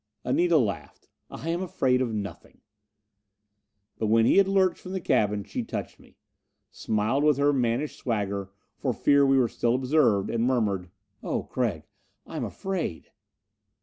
Anita 0.25 0.57
laughed. 0.57 1.09
"I 1.29 1.49
am 1.49 1.61
afraid 1.61 2.01
of 2.01 2.11
nothing." 2.11 2.61
But 3.99 4.07
when 4.07 4.25
he 4.25 4.37
had 4.37 4.47
lurched 4.47 4.79
from 4.79 4.93
the 4.93 4.99
cabin 4.99 5.43
she 5.43 5.61
touched 5.63 5.99
me. 5.99 6.17
Smiled 6.71 7.23
with 7.23 7.37
her 7.37 7.53
mannish 7.53 7.97
swagger, 7.97 8.49
for 8.79 8.93
fear 8.93 9.23
we 9.27 9.37
were 9.37 9.47
still 9.47 9.75
observed, 9.75 10.31
and 10.31 10.43
murmured: 10.43 10.89
"Oh, 11.21 11.43
Gregg, 11.43 11.83
I 12.25 12.35
am 12.35 12.45
afraid!" 12.45 13.11